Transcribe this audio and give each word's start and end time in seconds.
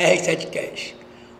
R7Cast. 0.00 0.94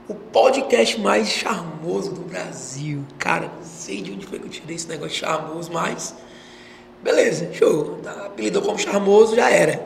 O 0.07 0.15
podcast 0.15 1.01
mais 1.01 1.29
charmoso 1.29 2.13
do 2.13 2.21
Brasil. 2.21 3.03
Cara, 3.19 3.47
não 3.47 3.65
sei 3.65 4.03
de 4.03 4.13
onde 4.13 4.27
foi 4.27 4.39
que 4.39 4.45
eu 4.45 4.51
tirei 4.51 4.77
esse 4.77 4.87
negócio 4.87 5.17
charmoso, 5.17 5.73
mas. 5.73 6.15
Beleza, 7.03 7.51
show. 7.55 7.99
Tá, 8.03 8.27
apelidou 8.27 8.61
como 8.61 8.79
charmoso, 8.79 9.35
já 9.35 9.49
era. 9.49 9.83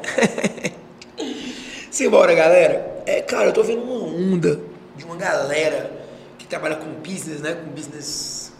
Simbora, 1.88 2.34
galera. 2.34 3.02
É, 3.06 3.22
cara, 3.22 3.50
eu 3.50 3.52
tô 3.52 3.62
vendo 3.62 3.82
uma 3.82 4.04
onda 4.04 4.60
de 4.96 5.04
uma 5.04 5.14
galera 5.14 5.92
que 6.36 6.46
trabalha 6.46 6.74
com 6.74 6.86
business, 6.94 7.40
né? 7.40 7.54
Com 7.54 7.70
business, 7.70 8.52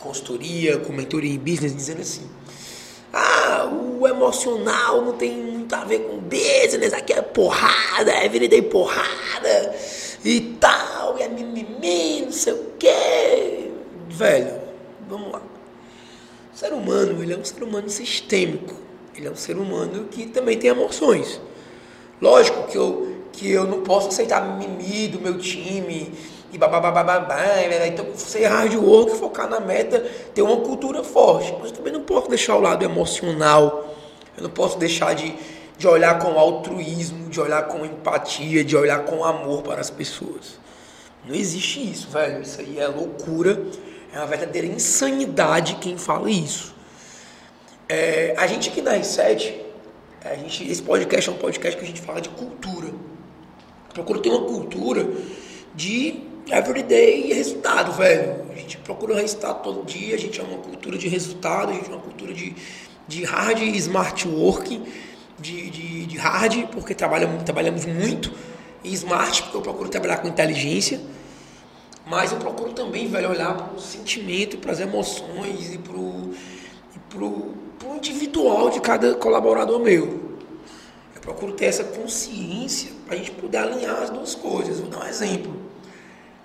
consultoria, 0.00 0.78
com 0.78 0.90
mentoria 0.90 1.34
em 1.34 1.38
business, 1.38 1.76
dizendo 1.76 2.00
assim 2.00 2.26
ah, 3.12 3.68
o 3.72 4.06
emocional 4.06 5.02
não 5.02 5.12
tem 5.12 5.36
muito 5.36 5.74
a 5.74 5.84
ver 5.84 6.00
com 6.00 6.18
business, 6.18 6.92
aqui 6.92 7.12
é 7.12 7.20
porrada, 7.20 8.12
é 8.12 8.28
vida 8.28 8.46
de 8.48 8.62
porrada 8.62 9.48
e 10.24 10.40
tal, 10.60 11.18
e 11.18 11.22
é 11.22 11.28
mimimi, 11.28 12.22
não 12.22 12.32
sei 12.32 12.52
o 12.52 12.72
quê. 12.78 13.70
Velho, 14.08 14.60
vamos 15.08 15.32
lá. 15.32 15.42
O 16.52 16.56
ser 16.56 16.72
humano, 16.72 17.22
ele 17.22 17.32
é 17.32 17.36
um 17.36 17.44
ser 17.44 17.62
humano 17.62 17.88
sistêmico. 17.88 18.74
Ele 19.14 19.26
é 19.26 19.30
um 19.30 19.36
ser 19.36 19.56
humano 19.56 20.04
que 20.10 20.26
também 20.26 20.58
tem 20.58 20.70
emoções. 20.70 21.40
Lógico 22.20 22.64
que 22.68 22.76
eu, 22.76 23.16
que 23.32 23.50
eu 23.50 23.64
não 23.64 23.82
posso 23.82 24.08
aceitar 24.08 24.58
mimimi 24.58 25.08
do 25.08 25.20
meu 25.20 25.38
time, 25.38 26.12
e 26.52 26.58
bababababá, 26.58 27.36
então 27.86 28.06
ser 28.16 28.46
hard 28.46 28.74
work, 28.74 29.16
focar 29.16 29.48
na 29.48 29.60
meta, 29.60 30.00
ter 30.34 30.42
uma 30.42 30.56
cultura 30.56 31.04
forte. 31.04 31.54
Mas 31.60 31.70
também 31.70 31.92
não 31.92 32.02
posso 32.02 32.28
deixar 32.28 32.56
o 32.56 32.60
lado 32.60 32.84
emocional, 32.84 33.94
eu 34.36 34.42
não 34.42 34.50
posso 34.50 34.78
deixar 34.78 35.14
de, 35.14 35.34
de 35.80 35.88
olhar 35.88 36.18
com 36.18 36.38
altruísmo, 36.38 37.30
de 37.30 37.40
olhar 37.40 37.62
com 37.62 37.86
empatia, 37.86 38.62
de 38.62 38.76
olhar 38.76 39.02
com 39.06 39.24
amor 39.24 39.62
para 39.62 39.80
as 39.80 39.88
pessoas. 39.88 40.60
Não 41.26 41.34
existe 41.34 41.90
isso, 41.90 42.10
velho. 42.10 42.42
Isso 42.42 42.60
aí 42.60 42.78
é 42.78 42.86
loucura, 42.86 43.62
é 44.12 44.18
uma 44.18 44.26
verdadeira 44.26 44.66
insanidade 44.66 45.76
quem 45.76 45.96
fala 45.96 46.30
isso. 46.30 46.74
É, 47.88 48.34
a 48.36 48.46
gente 48.46 48.68
aqui 48.68 48.82
na 48.82 48.92
R7, 48.92 49.54
a 50.22 50.34
gente, 50.34 50.70
esse 50.70 50.82
podcast 50.82 51.30
é 51.30 51.32
um 51.32 51.38
podcast 51.38 51.78
que 51.78 51.84
a 51.84 51.88
gente 51.88 52.02
fala 52.02 52.20
de 52.20 52.28
cultura. 52.28 52.88
Procura 53.94 54.20
ter 54.20 54.28
uma 54.28 54.44
cultura 54.44 55.08
de 55.74 56.24
everyday 56.50 57.32
resultado, 57.32 57.92
velho. 57.92 58.44
A 58.52 58.54
gente 58.54 58.76
procura 58.76 59.14
resultado 59.14 59.62
todo 59.62 59.86
dia, 59.86 60.14
a 60.14 60.18
gente 60.18 60.38
é 60.38 60.42
uma 60.42 60.58
cultura 60.58 60.98
de 60.98 61.08
resultado, 61.08 61.70
a 61.70 61.72
gente 61.72 61.88
é 61.88 61.94
uma 61.94 62.02
cultura 62.02 62.34
de, 62.34 62.54
de 63.08 63.24
hard 63.24 63.62
smart 63.76 64.28
working, 64.28 64.84
de, 65.40 65.70
de, 65.70 66.06
de 66.06 66.16
hard, 66.16 66.66
porque 66.68 66.94
trabalhamos, 66.94 67.42
trabalhamos 67.42 67.84
muito, 67.86 68.32
e 68.82 68.92
smart, 68.94 69.42
porque 69.42 69.56
eu 69.56 69.62
procuro 69.62 69.88
trabalhar 69.88 70.18
com 70.18 70.28
inteligência. 70.28 71.00
Mas 72.06 72.32
eu 72.32 72.38
procuro 72.38 72.72
também, 72.72 73.06
velho, 73.08 73.30
olhar 73.30 73.54
para 73.54 73.76
o 73.76 73.80
sentimento, 73.80 74.58
para 74.58 74.72
as 74.72 74.80
emoções 74.80 75.74
e 75.74 75.78
para 75.78 75.96
o 75.96 76.34
individual 77.96 78.70
de 78.70 78.80
cada 78.80 79.14
colaborador 79.14 79.78
meu. 79.78 80.30
Eu 81.14 81.20
procuro 81.20 81.52
ter 81.52 81.66
essa 81.66 81.84
consciência 81.84 82.90
para 83.04 83.14
a 83.14 83.18
gente 83.18 83.30
poder 83.32 83.58
alinhar 83.58 84.02
as 84.02 84.10
duas 84.10 84.34
coisas. 84.34 84.80
Vou 84.80 84.88
dar 84.88 85.04
um 85.04 85.08
exemplo. 85.08 85.54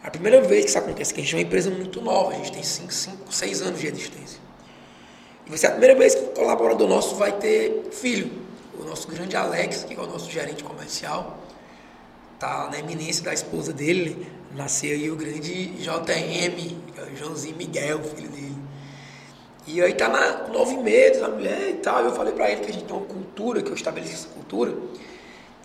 A 0.03 0.11
primeira 0.11 0.41
vez 0.41 0.65
que 0.65 0.69
isso 0.69 0.77
acontece, 0.77 1.13
que 1.13 1.21
a 1.21 1.23
gente 1.23 1.33
é 1.33 1.37
uma 1.37 1.43
empresa 1.43 1.71
muito 1.71 1.99
nova, 2.01 2.31
a 2.31 2.35
gente 2.35 2.51
tem 2.51 2.61
5, 2.61 2.93
5, 2.93 3.33
6 3.33 3.61
anos 3.63 3.79
de 3.79 3.87
existência. 3.87 4.39
E 5.45 5.49
vai 5.49 5.57
ser 5.57 5.67
a 5.67 5.71
primeira 5.71 5.95
vez 5.95 6.13
que 6.13 6.21
o 6.21 6.27
colaborador 6.27 6.87
nosso 6.87 7.15
vai 7.15 7.31
ter 7.31 7.87
filho. 7.91 8.31
O 8.79 8.83
nosso 8.83 9.07
grande 9.07 9.35
Alex, 9.35 9.83
que 9.83 9.93
é 9.93 9.99
o 9.99 10.07
nosso 10.07 10.29
gerente 10.29 10.63
comercial, 10.63 11.37
tá 12.39 12.69
na 12.71 12.79
eminência 12.79 13.23
da 13.23 13.33
esposa 13.33 13.71
dele, 13.71 14.27
nasceu 14.53 14.91
aí 14.91 15.09
o 15.09 15.15
grande 15.15 15.67
JM, 15.67 16.77
é 16.97 17.15
Joãozinho 17.15 17.55
Miguel, 17.55 18.03
filho 18.03 18.29
dele. 18.29 18.55
E 19.67 19.81
aí 19.81 19.93
tá 19.93 20.07
na 20.09 20.47
nove 20.49 20.77
meses, 20.77 21.23
a 21.23 21.29
mulher 21.29 21.69
e 21.69 21.73
tal. 21.75 22.03
Eu 22.03 22.13
falei 22.13 22.33
para 22.33 22.51
ele 22.51 22.61
que 22.61 22.69
a 22.69 22.73
gente 22.73 22.85
tem 22.85 22.95
uma 22.95 23.05
cultura, 23.05 23.61
que 23.61 23.69
eu 23.69 23.73
estabeleci 23.73 24.13
essa 24.13 24.27
cultura, 24.27 24.75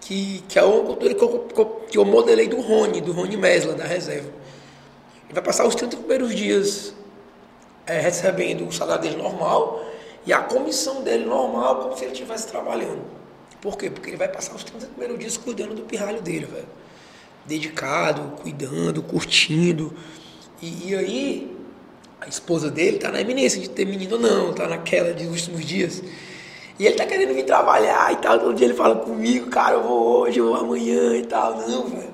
que, 0.01 0.43
que 0.49 0.59
é 0.59 0.63
uma 0.63 0.85
cultura 0.85 1.15
que 1.15 1.23
eu, 1.23 1.85
que 1.91 1.99
eu 1.99 2.05
modelei 2.05 2.49
do 2.49 2.61
Rony, 2.61 3.01
do 3.01 3.13
Rony 3.13 3.37
Mesla, 3.37 3.75
da 3.75 3.85
reserva. 3.85 4.29
Ele 5.25 5.35
vai 5.35 5.43
passar 5.43 5.67
os 5.67 5.75
30 5.75 5.99
primeiros 5.99 6.35
dias 6.35 6.95
é, 7.87 8.01
recebendo 8.01 8.67
o 8.67 8.73
salário 8.73 9.03
dele 9.03 9.17
normal 9.17 9.90
e 10.27 10.33
a 10.33 10.41
comissão 10.41 11.03
dele 11.03 11.25
normal, 11.25 11.77
como 11.77 11.97
se 11.97 12.05
ele 12.05 12.13
estivesse 12.13 12.49
trabalhando. 12.49 13.03
Por 13.61 13.77
quê? 13.77 13.91
Porque 13.91 14.11
ele 14.11 14.17
vai 14.17 14.29
passar 14.29 14.55
os 14.55 14.65
30 14.65 14.87
primeiros 14.87 15.19
dias 15.19 15.37
cuidando 15.37 15.75
do 15.75 15.83
pirralho 15.83 16.21
dele, 16.23 16.47
velho. 16.47 16.69
Dedicado, 17.45 18.37
cuidando, 18.41 19.03
curtindo. 19.03 19.95
E, 20.63 20.91
e 20.91 20.95
aí, 20.95 21.57
a 22.21 22.29
esposa 22.29 22.71
dele 22.71 22.99
tá 22.99 23.11
na 23.11 23.21
eminência 23.21 23.61
de 23.61 23.69
ter 23.69 23.85
menino 23.85 24.17
ou 24.17 24.21
não, 24.21 24.53
tá 24.53 24.67
naquela 24.67 25.13
de 25.13 25.27
últimos 25.27 25.65
dias. 25.65 26.03
E 26.79 26.87
ele 26.87 26.97
tá 26.97 27.05
querendo 27.05 27.35
vir 27.35 27.45
trabalhar 27.45 28.13
e 28.13 28.17
tal. 28.17 28.39
Todo 28.39 28.55
dia 28.55 28.67
ele 28.67 28.75
fala 28.75 28.97
comigo, 28.97 29.49
cara, 29.49 29.75
eu 29.75 29.83
vou 29.83 30.21
hoje, 30.21 30.39
eu 30.39 30.47
vou 30.47 30.57
amanhã 30.57 31.17
e 31.17 31.27
tal. 31.27 31.57
Não, 31.59 31.89
velho. 31.89 32.11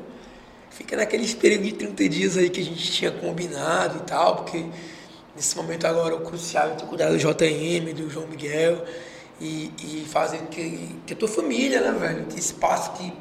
Fica 0.71 0.97
naqueles 0.97 1.33
período 1.35 1.65
de 1.65 1.73
30 1.73 2.09
dias 2.09 2.37
aí 2.37 2.51
que 2.51 2.61
a 2.61 2.65
gente 2.65 2.93
tinha 2.93 3.11
combinado 3.11 3.99
e 3.99 4.01
tal, 4.03 4.37
porque 4.37 4.65
nesse 5.37 5.57
momento 5.57 5.87
agora 5.87 6.17
o 6.17 6.21
crucial 6.21 6.69
é 6.69 6.71
ter 6.71 6.87
cuidado 6.87 7.13
do 7.13 7.19
JM, 7.19 7.95
do 7.95 8.11
João 8.11 8.27
Miguel 8.27 8.85
e, 9.41 9.71
e 9.79 10.07
fazer 10.09 10.39
que, 10.51 10.97
que 11.07 11.13
a 11.13 11.17
tua 11.17 11.29
família, 11.29 11.81
né, 11.81 11.97
velho, 11.97 12.27
que 12.27 12.41
espaço 12.41 12.93
que, 12.93 13.13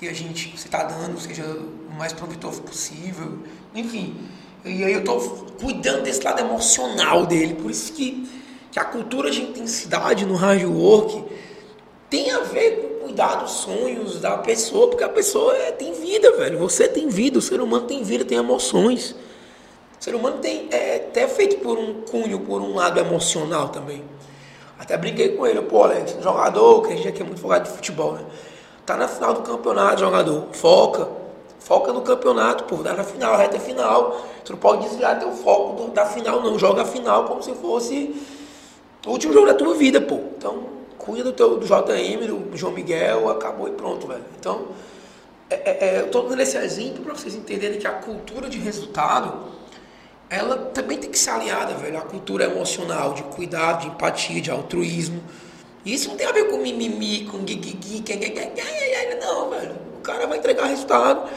que 0.00 0.08
a 0.08 0.12
gente 0.12 0.56
você 0.56 0.68
tá 0.68 0.82
dando 0.82 1.20
seja 1.20 1.44
o 1.44 1.94
mais 1.96 2.12
proveitoso 2.12 2.62
possível. 2.62 3.38
Enfim. 3.74 4.16
E 4.64 4.82
aí 4.82 4.92
eu 4.92 5.04
tô 5.04 5.18
cuidando 5.60 6.02
desse 6.02 6.22
lado 6.22 6.40
emocional 6.40 7.26
dele, 7.26 7.54
por 7.54 7.70
isso 7.70 7.92
que 7.92 8.42
que 8.72 8.78
a 8.78 8.84
cultura 8.86 9.30
de 9.30 9.42
intensidade 9.42 10.24
no 10.24 10.34
hard 10.34 10.64
work 10.64 11.22
tem 12.08 12.30
a 12.30 12.38
ver 12.38 12.76
com 12.76 12.92
cuidar 13.12 13.36
dos 13.36 13.52
sonhos 13.52 14.18
da 14.18 14.38
pessoa, 14.38 14.88
porque 14.88 15.04
a 15.04 15.08
pessoa 15.08 15.54
é, 15.54 15.70
tem 15.70 15.92
vida, 15.92 16.32
velho. 16.32 16.58
Você 16.58 16.88
tem 16.88 17.08
vida, 17.08 17.38
o 17.38 17.42
ser 17.42 17.60
humano 17.60 17.86
tem 17.86 18.02
vida, 18.02 18.24
tem 18.24 18.38
emoções. 18.38 19.14
O 20.02 20.04
ser 20.04 20.16
humano 20.16 20.38
tem, 20.38 20.66
é 20.72 20.96
até 20.96 21.28
feito 21.28 21.58
por 21.58 21.78
um 21.78 22.02
cunho, 22.02 22.40
por 22.40 22.60
um 22.60 22.74
lado 22.74 22.98
emocional 22.98 23.68
também. 23.68 24.02
Até 24.76 24.96
brinquei 24.96 25.36
com 25.36 25.46
ele, 25.46 25.62
pô, 25.62 25.84
Alex, 25.84 26.16
jogador, 26.20 26.82
que 26.82 26.92
a 26.92 26.96
gente 26.96 27.06
aqui 27.06 27.22
é 27.22 27.24
muito 27.24 27.40
focado 27.40 27.70
de 27.70 27.76
futebol, 27.76 28.14
né? 28.14 28.24
Tá 28.84 28.96
na 28.96 29.06
final 29.06 29.32
do 29.32 29.42
campeonato, 29.42 30.00
jogador, 30.00 30.48
foca. 30.50 31.08
Foca 31.60 31.92
no 31.92 32.00
campeonato, 32.00 32.64
pô, 32.64 32.82
dá 32.82 32.94
na 32.94 33.04
final, 33.04 33.36
reta 33.36 33.60
final. 33.60 34.20
Você 34.44 34.52
não 34.52 34.58
pode 34.58 34.88
desviar 34.88 35.20
teu 35.20 35.30
foco 35.30 35.88
da 35.92 36.04
final, 36.04 36.42
não. 36.42 36.58
Joga 36.58 36.82
a 36.82 36.84
final 36.84 37.26
como 37.26 37.40
se 37.40 37.54
fosse 37.54 38.12
o 39.06 39.10
último 39.10 39.32
jogo 39.32 39.46
da 39.46 39.54
tua 39.54 39.72
vida, 39.76 40.00
pô. 40.00 40.18
Então, 40.36 40.64
cuida 40.98 41.22
do 41.22 41.32
teu 41.32 41.60
do 41.60 41.64
JM, 41.64 42.26
do 42.26 42.56
João 42.56 42.72
Miguel, 42.72 43.30
acabou 43.30 43.68
e 43.68 43.70
pronto, 43.70 44.08
velho. 44.08 44.24
Então, 44.36 44.66
é, 45.48 45.54
é, 45.54 45.78
é 45.86 46.00
eu 46.00 46.10
tô 46.10 46.22
dando 46.22 46.42
esse 46.42 46.56
exemplo 46.56 47.04
para 47.04 47.14
vocês 47.14 47.36
entenderem 47.36 47.78
que 47.78 47.86
a 47.86 47.92
cultura 47.92 48.48
de 48.48 48.58
resultado, 48.58 49.61
ela 50.32 50.56
também 50.72 50.98
tem 50.98 51.10
que 51.10 51.18
ser 51.18 51.30
alinhada, 51.30 51.74
velho, 51.74 51.98
à 51.98 52.02
cultura 52.02 52.44
emocional, 52.44 53.12
de 53.14 53.22
cuidado, 53.24 53.82
de 53.82 53.88
empatia, 53.88 54.40
de 54.40 54.50
altruísmo. 54.50 55.22
E 55.84 55.94
isso 55.94 56.08
não 56.08 56.16
tem 56.16 56.26
a 56.26 56.32
ver 56.32 56.50
com 56.50 56.58
mimimi, 56.58 57.26
com 57.26 57.38
guiguigui, 57.38 58.02
não, 59.20 59.50
velho. 59.50 59.76
O 59.98 60.00
cara 60.00 60.26
vai 60.26 60.38
entregar 60.38 60.66
resultado, 60.66 61.28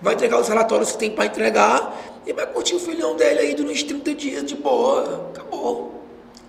vai 0.00 0.14
entregar 0.14 0.38
os 0.40 0.48
relatórios 0.48 0.92
que 0.92 0.98
tem 0.98 1.10
para 1.10 1.26
entregar 1.26 2.22
e 2.26 2.32
vai 2.32 2.46
curtir 2.46 2.74
o 2.74 2.80
filhão 2.80 3.16
dele 3.16 3.40
aí 3.40 3.54
durante 3.54 3.84
30 3.84 4.14
dias 4.14 4.44
de 4.44 4.54
boa. 4.54 5.30
Acabou 5.34 5.94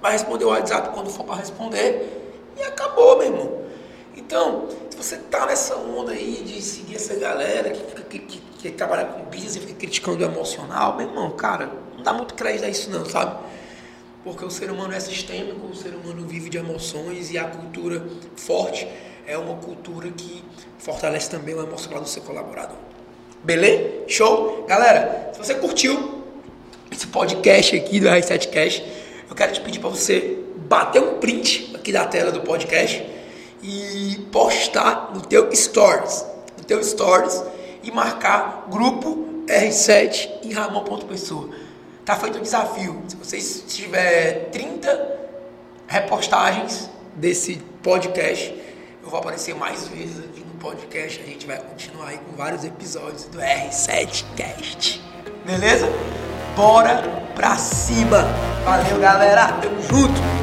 vai 0.06 0.12
responder 0.12 0.46
o 0.46 0.50
WhatsApp 0.50 0.90
quando 0.94 1.10
for 1.10 1.24
para 1.24 1.38
responder 1.38 2.32
e 2.56 2.62
acabou, 2.62 3.18
meu 3.18 3.26
irmão. 3.26 3.66
Então, 4.16 4.68
se 4.88 4.96
você 4.96 5.18
tá 5.18 5.48
nessa 5.48 5.76
onda 5.76 6.12
aí 6.12 6.44
de 6.46 6.62
seguir 6.62 6.96
essa 6.96 7.16
galera 7.16 7.72
que, 7.72 8.04
que, 8.04 8.20
que, 8.20 8.40
que 8.40 8.72
trabalha 8.72 9.06
com 9.06 9.24
business 9.24 9.56
e 9.56 9.60
fica 9.62 9.74
criticando 9.74 10.20
o 10.20 10.24
emocional, 10.24 10.96
meu 10.96 11.08
irmão, 11.08 11.32
cara, 11.32 11.72
dá 12.06 12.14
muito 12.14 12.36
crédito 12.36 12.66
a 12.66 12.70
isso 12.70 12.90
não, 12.90 13.04
sabe? 13.04 13.36
Porque 14.24 14.46
o 14.46 14.50
ser 14.50 14.72
humano 14.72 14.94
é 14.94 15.00
sistêmico, 15.00 15.68
o 15.68 15.76
ser 15.76 15.90
humano 15.90 16.26
vive 16.26 16.50
de 16.50 16.58
emoções 16.58 17.32
e 17.32 17.38
a 17.38 17.46
cultura 17.46 18.06
forte 18.38 18.88
é 19.28 19.38
uma 19.38 19.56
cultura 19.56 20.10
que 20.12 20.44
fortalece 20.78 21.30
também 21.30 21.56
o 21.56 21.62
emocional 21.62 22.02
do 22.02 22.08
seu 22.08 22.22
colaborador. 22.22 22.78
Beleza? 23.44 24.04
Show? 24.08 24.66
Galera, 24.68 25.32
se 25.34 25.40
você 25.40 25.56
curtiu 25.56 26.24
esse 26.92 27.08
podcast 27.08 27.76
aqui 27.76 28.00
do 28.00 28.08
R7 28.08 28.50
Cash, 28.50 28.84
eu 29.28 29.36
quero 29.36 29.54
te 29.54 29.62
pedir 29.62 29.80
para 29.80 29.90
você 29.90 30.40
bater 30.56 31.02
um 31.02 31.20
print 31.20 31.76
aqui 31.76 31.92
da 31.92 32.06
tela 32.06 32.32
do 32.32 32.42
podcast 32.42 33.04
e 33.62 34.28
postar 34.32 35.12
no 35.14 35.22
teu 35.22 35.54
stories, 35.56 36.24
no 36.58 36.64
teu 36.64 36.84
stories 36.84 37.44
e 37.84 37.92
marcar 37.92 38.68
grupo 38.70 39.44
R7 39.48 40.30
e 40.44 40.54
Ramon.pessoa. 40.54 41.65
Tá 42.06 42.16
feito 42.16 42.38
o 42.38 42.42
desafio. 42.42 43.04
Se 43.08 43.16
vocês 43.16 43.64
tiver 43.68 44.50
30 44.52 45.18
repostagens 45.88 46.88
desse 47.16 47.56
podcast, 47.82 48.54
eu 49.04 49.10
vou 49.10 49.20
aparecer 49.20 49.56
mais 49.56 49.88
vezes 49.88 50.20
aqui 50.20 50.42
no 50.42 50.60
podcast. 50.60 51.20
A 51.20 51.26
gente 51.26 51.48
vai 51.48 51.58
continuar 51.58 52.10
aí 52.10 52.20
com 52.20 52.38
vários 52.38 52.64
episódios 52.64 53.26
do 53.26 53.40
R7 53.40 54.24
Cast. 54.36 55.02
Beleza? 55.44 55.88
Bora 56.56 57.02
pra 57.34 57.58
cima. 57.58 58.24
Valeu, 58.64 59.00
galera. 59.00 59.54
Tamo 59.54 59.82
junto. 59.82 60.35